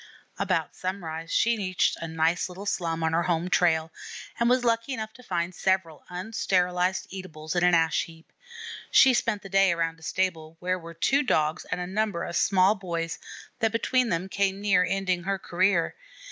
About 0.39 0.75
sunrise 0.75 1.31
she 1.31 1.57
reached 1.57 1.95
a 1.97 2.07
nice 2.07 2.49
little 2.49 2.65
slum 2.65 3.03
on 3.03 3.13
her 3.13 3.21
home 3.21 3.51
trail, 3.51 3.91
and 4.39 4.49
was 4.49 4.65
lucky 4.65 4.93
enough 4.95 5.13
to 5.13 5.21
find 5.21 5.53
several 5.53 6.03
unsterilized 6.09 7.05
eatables 7.11 7.55
in 7.55 7.63
an 7.63 7.75
ash 7.75 8.05
heap. 8.05 8.33
She 8.89 9.13
spent 9.13 9.43
the 9.43 9.47
day 9.49 9.71
around 9.71 9.99
a 9.99 10.01
stable 10.01 10.57
where 10.59 10.79
were 10.79 10.95
two 10.95 11.21
Dogs 11.21 11.65
and 11.65 11.79
a 11.79 11.85
number 11.85 12.23
of 12.23 12.35
small 12.35 12.73
boys, 12.73 13.19
that 13.59 13.71
between 13.71 14.09
them 14.09 14.27
came 14.27 14.59
near 14.59 14.83
ending 14.83 15.21
her 15.21 15.37
career. 15.37 15.93